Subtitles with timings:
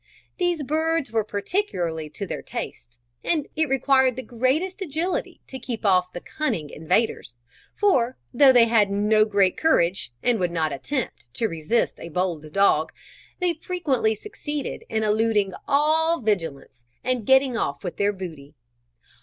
[0.39, 5.85] These birds were particularly to their taste, and it required the greatest agility to keep
[5.85, 7.35] off the cunning invaders,
[7.79, 12.51] for, though they had no great courage, and would not attempt to resist a bold
[12.51, 12.91] dog,
[13.39, 18.55] they frequently succeeded in eluding all vigilance and getting off with their booty.